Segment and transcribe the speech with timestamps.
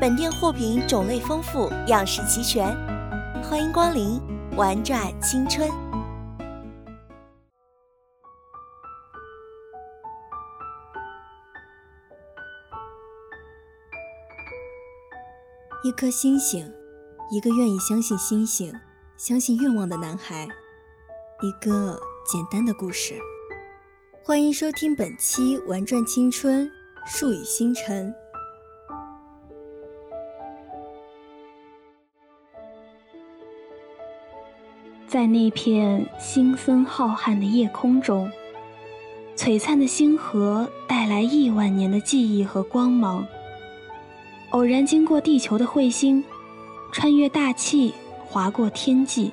[0.00, 2.72] 本店货品种类丰富，样式齐全，
[3.42, 4.20] 欢迎光临，
[4.56, 5.68] 玩转青春。
[15.82, 16.72] 一颗星星，
[17.32, 18.72] 一个愿意相信星星、
[19.16, 20.46] 相信愿望的男孩，
[21.42, 23.18] 一个简单的故事。
[24.22, 26.66] 欢迎收听本期《玩转青春》，
[27.04, 28.14] 树语星辰。
[35.08, 38.30] 在那片星森浩瀚的夜空中，
[39.34, 43.26] 璀璨的星河带来亿万年的记忆和光芒。
[44.50, 46.22] 偶然经过地球的彗星，
[46.92, 47.94] 穿越大气，
[48.26, 49.32] 划过天际，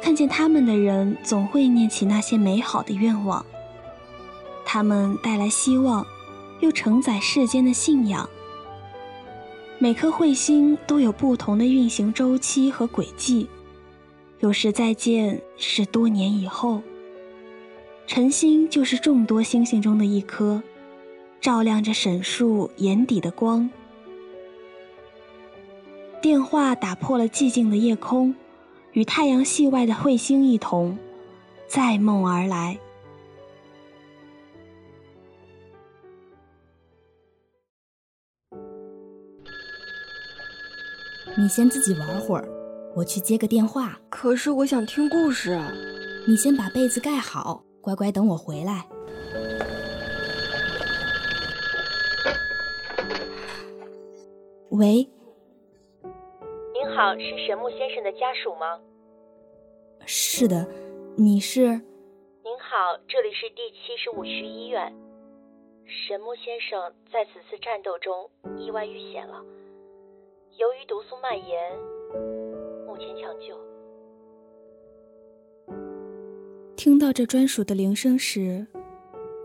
[0.00, 3.46] 看见他们的人总会念起那些美好的愿望。
[4.64, 6.04] 他们带来希望，
[6.58, 8.28] 又承载世间的信仰。
[9.78, 13.48] 每颗彗星都有不同的运行周期和轨迹，
[14.42, 16.82] 有时再见是多年以后。
[18.08, 20.60] 晨星就是众多星星中的一颗，
[21.40, 23.70] 照亮着沈树眼底的光。
[26.20, 28.34] 电话打破了寂静的夜空，
[28.90, 30.98] 与太阳系外的彗星一同，
[31.68, 32.76] 载梦而来。
[41.38, 42.48] 你先自己玩会儿，
[42.94, 43.98] 我去接个电话。
[44.10, 45.58] 可是我想听故事。
[46.28, 48.86] 你先把被子盖好，乖乖等我回来。
[54.70, 55.08] 喂。
[56.74, 58.78] 您好，是神木先生的家属吗？
[60.06, 60.66] 是的，
[61.16, 61.60] 你是？
[62.44, 64.92] 您好，这里是第七十五区医院。
[66.06, 69.42] 神木先生在此次战斗中意外遇险了，
[70.56, 71.72] 由于毒素蔓延，
[72.92, 73.58] 目前抢救。
[76.76, 78.66] 听到这专属的铃声时，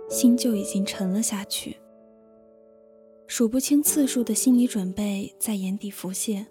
[0.09, 1.77] 心就已经沉了下去。
[3.25, 6.45] 数不清次数的心理准备在眼底浮现。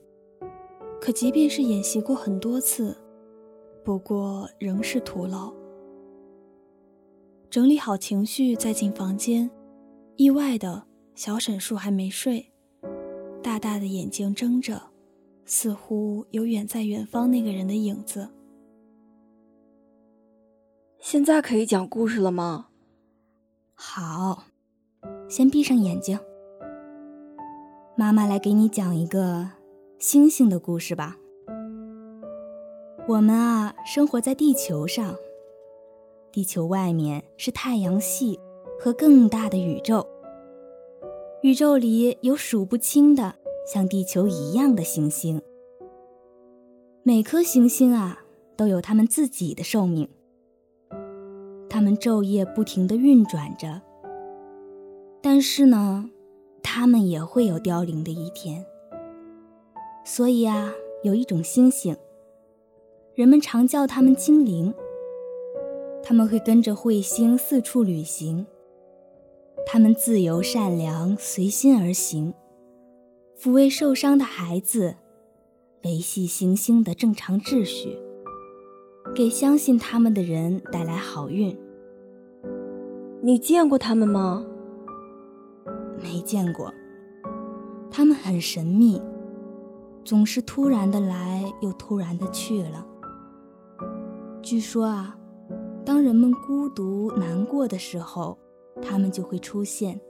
[0.98, 2.96] 可即便是演习过很多次，
[3.84, 5.52] 不过仍是徒劳。
[7.50, 9.50] 整理好情绪，再进房间，
[10.16, 12.50] 意外的小沈树还没睡，
[13.42, 14.80] 大大的眼睛睁着，
[15.46, 18.28] 似乎有远在远方那个人的影子。
[20.98, 22.66] 现在可以讲故事了吗？
[23.74, 24.44] 好，
[25.28, 26.18] 先闭上眼睛，
[27.96, 29.50] 妈妈来给你讲一个。
[29.98, 31.16] 星星的故事吧。
[33.08, 35.16] 我们啊，生活在地球上。
[36.30, 38.38] 地球外面是太阳系
[38.78, 40.06] 和更大的宇宙。
[41.40, 43.34] 宇宙里有数不清的
[43.66, 45.42] 像地球一样的行星。
[47.02, 48.24] 每颗行星啊，
[48.56, 50.08] 都有它们自己的寿命。
[51.68, 53.82] 它们昼夜不停地运转着。
[55.20, 56.08] 但是呢，
[56.62, 58.64] 它们也会有凋零的一天。
[60.04, 60.72] 所以啊，
[61.02, 61.96] 有一种星星，
[63.14, 64.72] 人们常叫它们精灵。
[66.04, 68.46] 他们会跟着彗星四处旅行。
[69.66, 72.32] 他们自由善良，随心而行，
[73.38, 74.96] 抚慰受伤的孩子，
[75.84, 77.98] 维系行星的正常秩序，
[79.14, 81.54] 给相信他们的人带来好运。
[83.20, 84.42] 你见过他们吗？
[86.02, 86.72] 没见过。
[87.90, 89.02] 他们很神秘，
[90.02, 92.86] 总是突然的来，又突然的去了。
[94.40, 95.14] 据说啊，
[95.84, 98.38] 当人们孤独难过的时候，
[98.80, 100.00] 他们就会出现，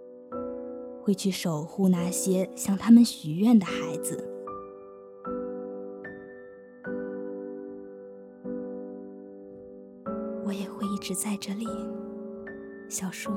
[1.07, 4.29] 会去守护那些向他们许愿的孩子。
[10.45, 11.65] 我也会一直在这里，
[12.89, 13.31] 小树。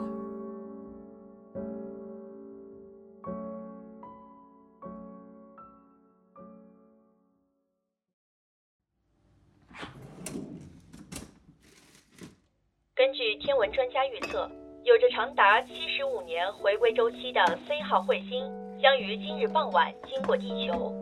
[12.96, 14.50] 根据天文专家预测，
[14.86, 18.44] 有着长达七十五年回归周期的 C 号彗星
[18.82, 20.94] 将于今日傍晚经过地球。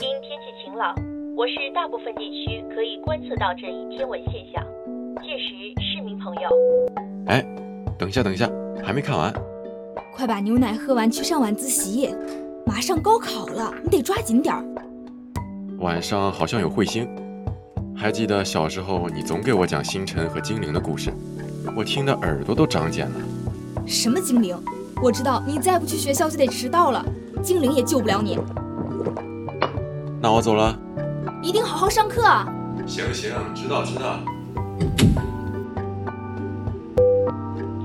[0.00, 0.94] 因天气晴朗，
[1.34, 4.62] 我市大部分地区可以观测到这一天文现象。
[5.22, 6.48] 届时，市民朋友，
[7.26, 7.42] 哎，
[7.98, 8.50] 等一下，等一下，
[8.84, 9.32] 还没看完。
[10.14, 12.14] 快把牛奶喝完，去上晚自习。
[12.66, 14.62] 马上高考了，你得抓紧点儿。
[15.78, 17.08] 晚上好像有彗星，
[17.96, 21.10] 还记得小时候你总给我讲星辰和精灵的故事，
[21.74, 23.16] 我听得耳朵都长茧了。
[23.86, 24.56] 什么精灵？
[25.02, 27.04] 我知道，你再不去学校就得迟到了，
[27.42, 28.38] 精灵也救不了你。
[30.20, 30.78] 那我走了。
[31.42, 32.46] 一定好好上课啊！
[32.86, 34.18] 行行，知道知道。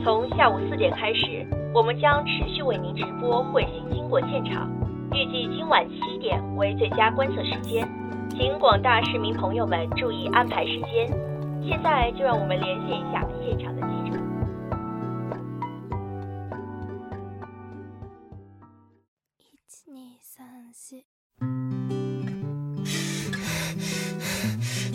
[0.03, 4.67] 从下午四点开始，我们将持续为您直播彗星经过现场，
[5.11, 7.87] 预计今晚七点为最佳观测时间，
[8.31, 11.07] 请广大市民朋友们注意安排时间。
[11.63, 13.70] 现在就让我们连线一下现场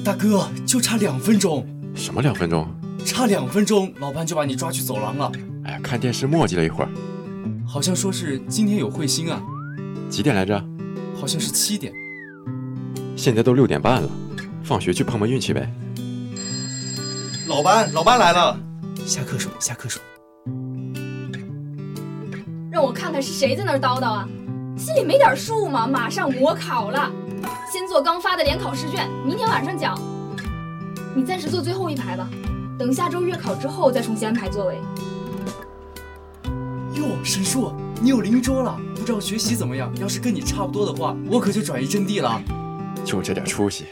[0.07, 1.67] 大哥，就差两分钟。
[1.93, 2.65] 什么两分钟？
[3.05, 5.33] 差两分钟，老班就把你抓去走廊了。
[5.65, 6.91] 哎呀，看电视墨迹了一会儿。
[7.67, 9.43] 好像说是今天有彗星啊。
[10.09, 10.65] 几点来着？
[11.21, 11.93] 好像是七点。
[13.17, 14.09] 现在都六点半了，
[14.63, 15.69] 放学去碰碰运气呗。
[17.49, 18.57] 老班，老班来了。
[19.05, 20.01] 下课手，下课手。
[22.71, 24.29] 让我看看是谁在那儿叨叨啊！
[24.79, 25.85] 心里没点数吗？
[25.85, 27.11] 马上模考了，
[27.71, 29.99] 先做刚发的联考试卷，明天晚上讲。
[31.15, 32.29] 你暂时坐最后一排吧，
[32.79, 34.81] 等下周月考之后再重新安排座位。
[36.93, 39.91] 哟，沈树，你有邻桌了，不知道学习怎么样？
[39.99, 42.41] 要是跟你差不多的话，我可就转移阵地了。
[43.05, 43.85] 就这点出息。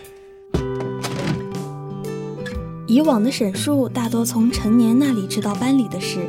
[2.86, 6.28] 以往的沈树大多从陈年那里知道班里的事，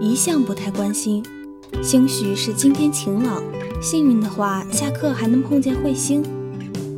[0.00, 1.24] 一向不太关心。
[1.82, 3.42] 兴许是今天晴朗，
[3.80, 6.22] 幸运的话，下课还能碰见彗星。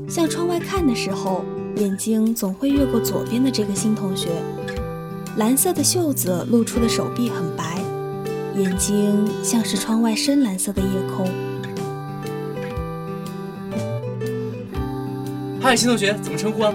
[0.09, 1.45] 向窗外看的时候。
[1.77, 4.31] 眼睛总会越过左边的这个新同学，
[5.37, 7.79] 蓝色的袖子露出的手臂很白，
[8.57, 11.29] 眼睛像是窗外深蓝色的夜空。
[15.61, 16.73] 嗨，新同学，怎么称呼啊？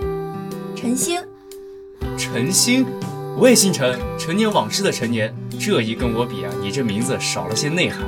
[0.75, 1.19] 陈星。
[2.15, 2.85] 陈星，
[3.39, 5.33] 我也姓陈，陈年往事的陈年。
[5.59, 8.03] 这一跟我比啊，你这名字少了些内涵。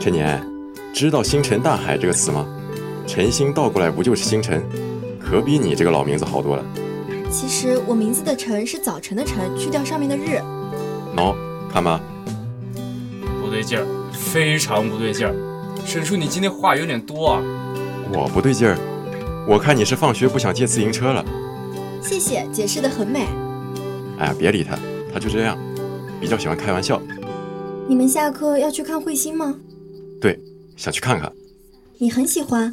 [0.00, 0.44] 陈年，
[0.92, 2.44] 知道星辰大海这个词吗？
[3.06, 4.62] 晨星倒过来不就是星辰？
[5.18, 6.64] 可比你这个老名字好多了。
[7.30, 10.40] 其实我名字的晨是早晨的晨，去掉上面的日。
[11.16, 11.34] 喏，
[11.72, 12.00] 看吧。
[13.40, 15.34] 不对劲儿，非常不对劲儿。
[15.84, 17.42] 沈叔，你今天话有点多啊。
[18.12, 18.76] 我不对劲儿，
[19.48, 21.24] 我看你是放学不想借自行车了。
[22.02, 23.26] 谢谢，解释的很美。
[24.18, 24.78] 哎呀，别理他，
[25.12, 25.58] 他就这样，
[26.20, 27.00] 比较喜欢开玩笑。
[27.88, 29.54] 你们下课要去看彗星吗？
[30.20, 30.38] 对，
[30.76, 31.32] 想去看看。
[31.98, 32.72] 你很喜欢。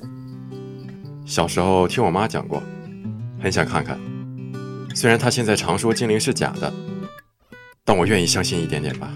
[1.26, 2.62] 小时候听我妈讲过，
[3.42, 3.98] 很想看看。
[4.94, 6.72] 虽然她现在常说精灵是假的，
[7.86, 9.10] 但我愿意相信一点点吧。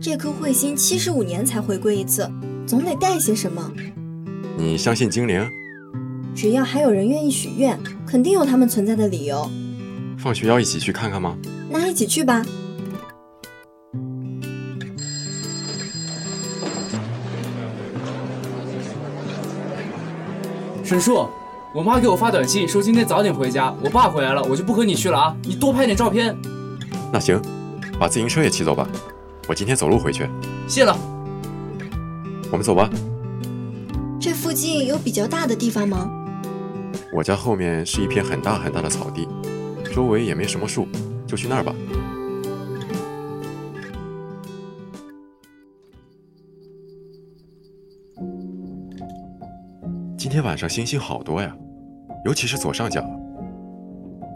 [0.00, 2.30] 这颗彗星七十五年才回归一次，
[2.66, 3.72] 总得带些什么。
[4.58, 5.48] 你相信精灵？
[6.34, 9.48] 只要还有人愿意许愿，肯定有他们存在的理由。
[10.18, 11.36] 放学要一起去看看吗？
[11.70, 12.44] 那一起去吧。
[20.84, 21.26] 沈树，
[21.72, 25.34] 我妈给我发短信说今天早点回家，我爸回来了，我就不和你去了啊！
[25.42, 26.36] 你多拍点照片。
[27.10, 27.40] 那行，
[27.98, 28.86] 把自行车也骑走吧，
[29.48, 30.28] 我今天走路回去。
[30.68, 30.94] 谢了。
[32.50, 32.90] 我们走吧。
[34.20, 36.10] 这附近有比较大的地方吗？
[37.14, 39.26] 我家后面是一片很大很大的草地，
[39.90, 40.86] 周围也没什么树，
[41.26, 41.74] 就去那儿吧。
[50.34, 51.56] 天晚上星星好多呀，
[52.24, 53.00] 尤其是左上角。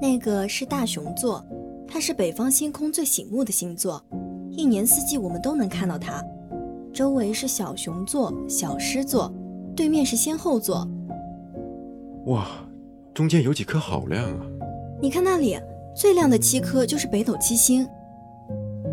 [0.00, 1.44] 那个是大熊座，
[1.88, 4.00] 它是北方星空最醒目的星座，
[4.48, 6.24] 一年四季我们都能看到它。
[6.94, 9.32] 周围是小熊座、小狮座，
[9.74, 10.88] 对面是仙后座。
[12.26, 12.46] 哇，
[13.12, 14.46] 中间有几颗好亮啊！
[15.02, 15.58] 你看那里，
[15.96, 17.84] 最亮的七颗就是北斗七星。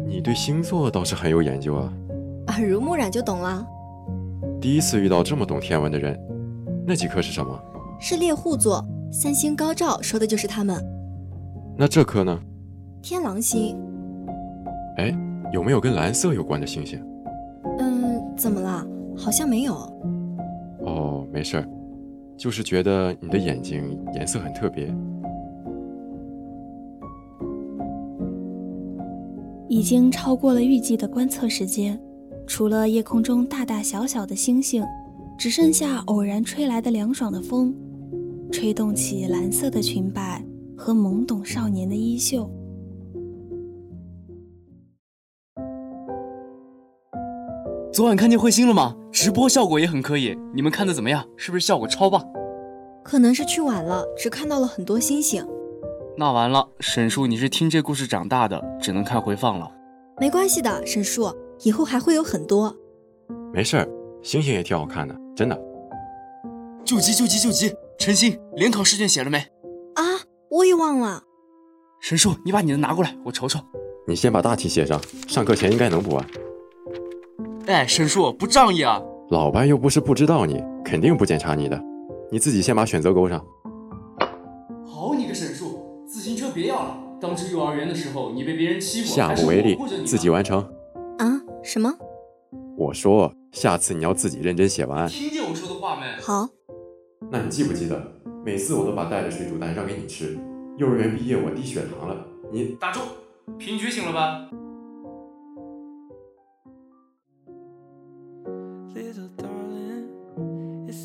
[0.08, 1.94] 你对星座倒是很有研究啊，
[2.48, 3.64] 耳濡目染就懂了。
[4.60, 6.20] 第一次遇到这么懂天文的人。
[6.88, 7.60] 那几颗是什么？
[8.00, 10.84] 是猎户座，三星高照，说的就是他们。
[11.78, 12.40] 那这颗呢？
[13.02, 13.78] 天狼星。
[14.98, 15.16] 哎，
[15.52, 17.02] 有没有跟蓝色有关的星星？
[17.80, 18.86] 嗯，怎么了？
[19.18, 19.74] 好像没有。
[20.82, 21.68] 哦，没事儿，
[22.38, 24.94] 就是觉得你的眼睛颜色很特别。
[29.68, 32.00] 已经超过了预计的观测时间，
[32.46, 34.84] 除了夜空中大大小小的星星，
[35.38, 37.76] 只剩下偶然吹来的凉爽的风，
[38.52, 40.44] 吹动起蓝色的裙摆
[40.78, 42.50] 和懵懂少年的衣袖。
[47.92, 48.96] 昨晚看见彗星了吗？
[49.12, 51.26] 直播效果也很可以，你们看的怎么样？
[51.38, 52.26] 是不是效果超棒？
[53.04, 55.46] 可能是去晚了，只看到了很多星星。
[56.18, 59.70] 那完了，沈叔，你是听这故事长大的，只能看回放了。
[60.20, 61.30] 没关系的，沈叔，
[61.64, 62.76] 以后还会有很多。
[63.54, 63.90] 没事儿，
[64.22, 65.60] 星星也挺好看的，真的。
[66.84, 67.74] 救急救急救急！
[67.98, 69.40] 陈星，联考试卷写了没？
[69.96, 70.04] 啊，
[70.50, 71.24] 我也忘了。
[72.00, 73.60] 沈树，你把你的拿过来，我瞅瞅。
[74.08, 76.26] 你先把大题写上，上课前应该能补完。
[77.66, 79.02] 哎，沈树，不仗义啊！
[79.32, 81.82] 老班又不是不知道你，肯定不检查你的。
[82.32, 83.44] 你自己先把选择勾上。
[84.86, 86.06] 好你个沈树！
[86.08, 86.98] 自行车别要了！
[87.20, 89.76] 当初幼儿园的时候，你被别人欺负，下不为例，
[90.06, 90.60] 自己完成。
[91.18, 91.42] 啊？
[91.64, 91.92] 什么？
[92.78, 95.08] 我说，下次你要自己认真写完。
[95.08, 96.22] 听见我说的话没？
[96.22, 96.50] 好。
[97.32, 98.06] 那你记不记得，
[98.44, 100.38] 每次我都把带的水煮蛋让给你吃？
[100.78, 103.00] 幼儿园毕业我低血糖了，你打住！
[103.58, 104.50] 平局醒了吧？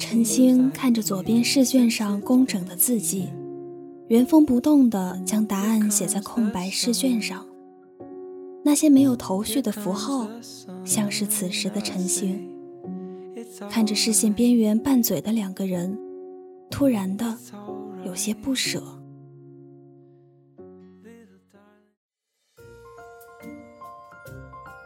[0.00, 3.28] 陈星看着左边试卷上工整的字迹。
[4.08, 7.46] 原封不动地将答案写在空白试卷上，
[8.62, 10.28] 那些没有头绪的符号，
[10.84, 12.48] 像是此时的陈星。
[13.70, 15.98] 看着视线边缘拌嘴的两个人，
[16.70, 17.36] 突然的
[18.04, 18.82] 有些不舍。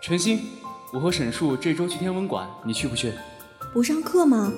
[0.01, 0.41] 陈星，
[0.93, 3.13] 我和沈树这周去天文馆，你去不去？
[3.73, 4.53] 不上课吗？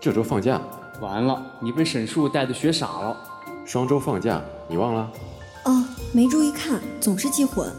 [0.00, 0.60] 这周放假。
[1.00, 3.16] 完了，你被沈树带的学傻了。
[3.64, 5.10] 双周放假，你忘了？
[5.64, 7.72] 哦，没注意看，总是记混。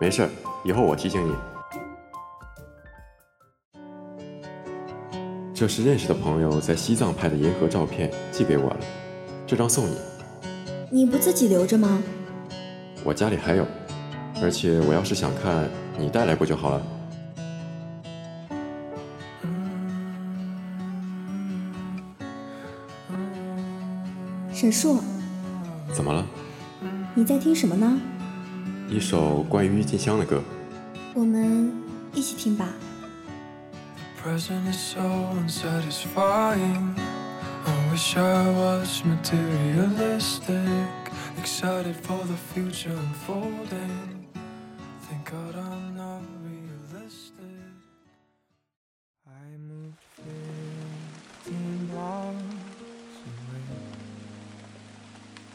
[0.00, 0.28] 没事，
[0.64, 1.34] 以后我提醒你。
[5.52, 8.76] 这是认识的朋友在西藏拍的银河照片，寄给我了。
[9.44, 9.96] 这张送你。
[10.88, 12.00] 你不自己留着吗？
[13.02, 13.66] 我家里还有，
[14.40, 16.82] 而且我要是想看，你带来不就好了？
[24.52, 25.00] 沈树，
[25.92, 26.24] 怎么了？
[27.14, 27.98] 你在听什么呢？
[28.90, 30.42] 一首关于郁金香的歌。
[31.12, 31.70] 我们
[32.14, 32.66] 一起听吧。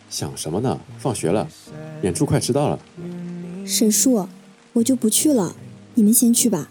[0.09, 0.79] 想什么呢？
[0.99, 1.47] 放学了，
[2.03, 2.79] 演出快迟到了。
[3.65, 4.27] 沈树，
[4.73, 5.55] 我就不去了，
[5.95, 6.69] 你们先去吧。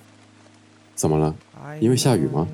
[0.94, 1.34] 怎么了？
[1.80, 2.46] 因为下雨吗？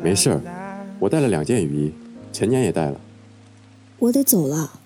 [0.00, 1.92] 没事儿，我带了两件雨衣，
[2.32, 3.00] 陈年也带了。
[3.98, 4.78] 我得走了。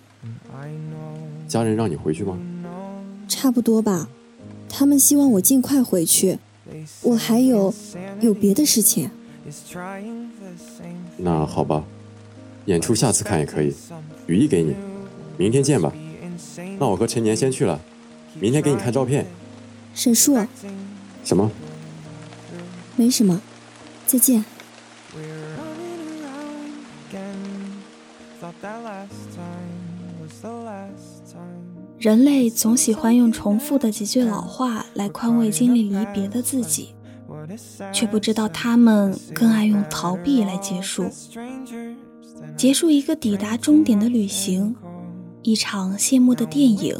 [1.46, 2.38] 家人让你回去吗？
[3.28, 4.08] 差不多吧，
[4.68, 6.38] 他们希望我尽快回去。
[7.02, 7.74] 我还有
[8.20, 9.10] 有别的事情。
[11.18, 11.84] 那好吧，
[12.66, 13.74] 演出下次看也可以。
[14.26, 14.74] 雨衣给你。
[15.36, 15.92] 明天见吧，
[16.78, 17.80] 那我和陈年先去了，
[18.40, 19.26] 明天给你看照片。
[19.94, 20.36] 沈树，
[21.24, 21.50] 什么？
[22.96, 23.40] 没什么，
[24.06, 24.44] 再见。
[31.98, 36.94] 人类总喜欢用重复的几句老话来宽慰经历离别的自己，
[37.92, 41.08] 却不知道他们更爱用逃避来结束，
[42.56, 44.74] 结束一个抵达终点的旅行。
[45.42, 46.96] 一场谢幕的电影，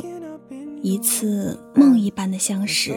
[0.83, 2.93] 一次梦一般的相识。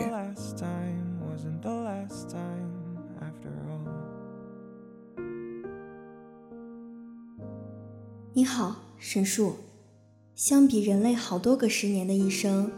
[8.33, 8.77] 你好。
[8.97, 9.55] 沈树。
[10.33, 12.71] 相比人类好多个十年的一生，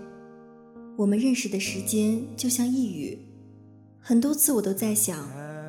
[0.97, 3.17] 我们认识的时间就像一语。
[3.97, 5.25] 很多次我都在想，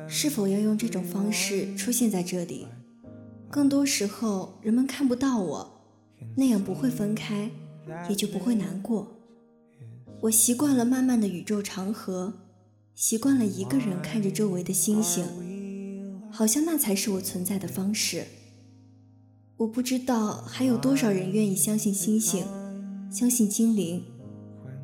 [0.09, 2.67] 是否要用这种方式出现在这里。
[3.49, 5.81] 更多时候，人们看不到我，
[6.35, 7.49] 那样不会分开，
[8.09, 9.18] 也就不会难过。
[10.23, 12.33] 我习惯了漫漫的宇宙长河，
[12.93, 15.23] 习惯了一个人看着周围的星星，
[16.29, 18.25] 好像那才是我存在的方式。
[19.55, 22.43] 我不知道还有多少人愿意相信星星，
[23.09, 24.03] 相信精灵，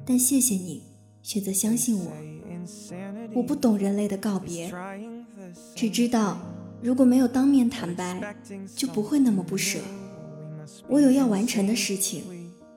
[0.06, 0.84] 但谢谢你
[1.22, 2.14] 选择相信我。
[3.34, 4.74] 我不懂人类的告别，
[5.76, 6.40] 只知道
[6.82, 8.34] 如果没有当面坦白，
[8.74, 9.80] 就不会那么不舍。
[10.88, 12.24] 我有要完成的事情，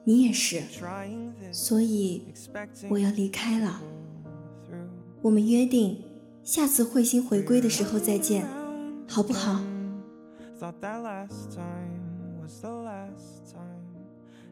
[0.08, 0.62] 你也是，
[1.52, 2.22] 所以
[2.88, 3.82] 我要离开了。
[5.20, 6.02] 我们约定，
[6.42, 8.46] 下次彗星回归的时候再见，
[9.06, 9.62] 好不好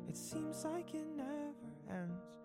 [0.06, 1.54] It seems like it never
[1.88, 2.35] ends.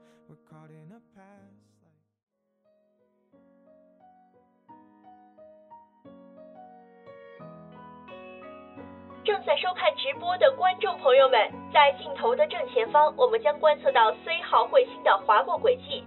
[9.24, 11.38] 正在收看直播的观众朋友们，
[11.72, 16.04] 在镜头的正前方，我们将观测到 C 号彗星的划过轨迹。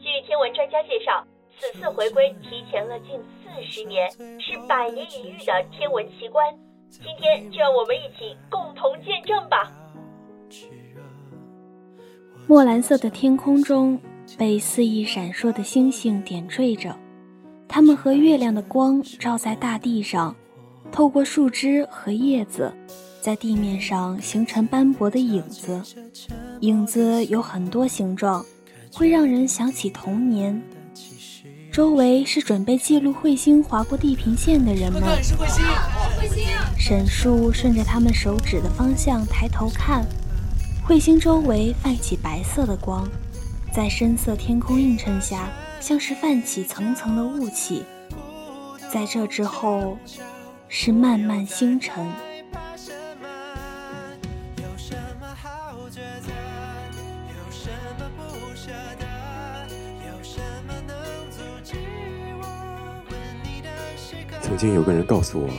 [0.00, 1.24] 据天文专家介绍，
[1.56, 6.44] 此次回归提前了近四十年，是百年一遇的天文奇观。
[6.90, 9.70] 今天就让我们一起共同见证吧。
[12.48, 14.00] 墨蓝色的天空中
[14.36, 16.96] 被肆意闪烁的星星点缀着，
[17.68, 20.34] 它们和月亮的光照在大地上，
[20.96, 22.72] 透过树枝和叶子，
[23.20, 25.78] 在地面上形成斑驳的影子。
[26.60, 28.42] 影子有很多形状，
[28.94, 30.58] 会让人想起童年。
[31.70, 35.02] 周围是准备记录彗星划过地平线的人们。
[36.78, 40.02] 沈树顺着他们手指的方向抬头看，
[40.88, 43.06] 彗星周围泛起白色的光，
[43.70, 45.46] 在深色天空映衬下，
[45.78, 47.84] 像是泛起层层的雾气。
[48.90, 49.98] 在这之后，
[50.68, 52.06] 是漫漫星辰。
[64.42, 65.50] 曾经有个人告诉我，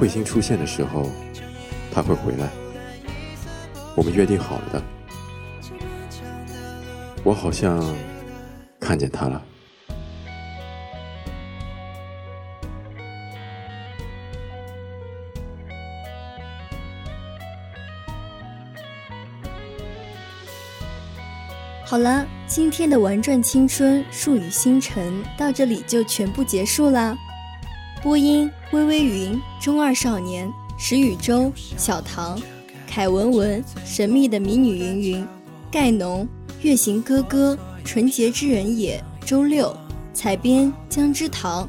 [0.00, 1.08] 彗星出现的时候，
[1.92, 2.48] 他会回来。
[3.94, 4.82] 我们约定好了的。
[7.22, 7.80] 我好像
[8.80, 9.42] 看见他了。
[21.92, 27.14] 好了，今天的玩转青春、数语星辰到这里就全部结束啦。
[28.02, 32.40] 播音：微微云、中二少年、石宇洲、小唐、
[32.86, 35.26] 凯文文、神秘的迷女云云、
[35.70, 36.26] 盖农、
[36.62, 39.76] 月行哥哥、纯洁之人也、周六、
[40.14, 41.68] 采编姜之堂、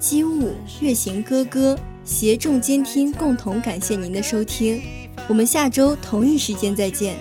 [0.00, 4.82] 机务、月行哥哥、协众监听共同感谢您的收听，
[5.28, 7.14] 我们下周同一时间再见。